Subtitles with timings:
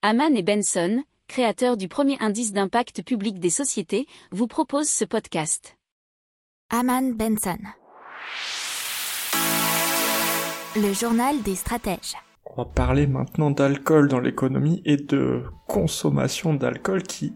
[0.00, 5.76] Haman et Benson, créateurs du premier indice d'impact public des sociétés, vous proposent ce podcast.
[6.70, 7.58] Haman Benson.
[10.76, 12.14] Le journal des stratèges.
[12.44, 17.32] On va parler maintenant d'alcool dans l'économie et de consommation d'alcool qui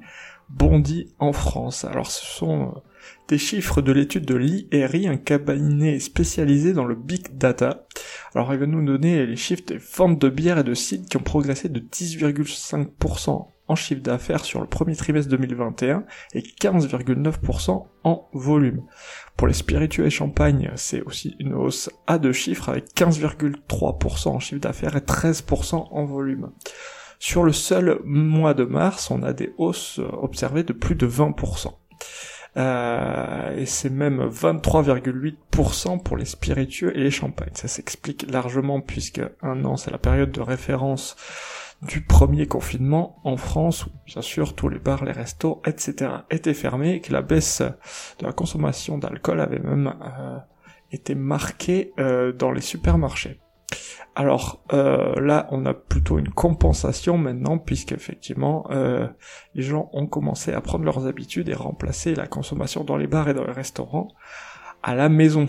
[0.48, 1.84] bondit en France.
[1.84, 2.80] Alors ce sont euh,
[3.26, 7.88] des chiffres de l'étude de l'IRI, un cabinet spécialisé dans le big data.
[8.34, 11.16] Alors il va nous donner les chiffres des ventes de bière et de cidre qui
[11.16, 18.28] ont progressé de 10,5% en chiffre d'affaires sur le premier trimestre 2021 et 15,9% en
[18.32, 18.82] volume.
[19.36, 24.40] Pour les spiritueux et champagne, c'est aussi une hausse à deux chiffres avec 15,3% en
[24.40, 26.50] chiffre d'affaires et 13% en volume.
[27.18, 31.72] Sur le seul mois de mars, on a des hausses observées de plus de 20%.
[32.56, 37.54] Euh, et c'est même 23,8% pour les spiritueux et les champagnes.
[37.54, 41.16] Ça s'explique largement puisque un an c'est la période de référence
[41.80, 46.10] du premier confinement en France où bien sûr tous les bars, les restos, etc.
[46.30, 47.62] étaient fermés et que la baisse
[48.18, 50.38] de la consommation d'alcool avait même euh,
[50.92, 53.41] été marquée euh, dans les supermarchés.
[54.14, 59.08] Alors euh, là, on a plutôt une compensation maintenant, puisqu'effectivement, euh,
[59.54, 63.28] les gens ont commencé à prendre leurs habitudes et remplacer la consommation dans les bars
[63.28, 64.08] et dans les restaurants
[64.82, 65.48] à la maison.